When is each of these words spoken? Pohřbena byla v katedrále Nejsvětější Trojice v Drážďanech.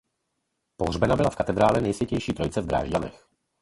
Pohřbena 0.77 1.15
byla 1.15 1.29
v 1.29 1.35
katedrále 1.35 1.81
Nejsvětější 1.81 2.33
Trojice 2.33 2.61
v 2.61 2.65
Drážďanech. 2.67 3.27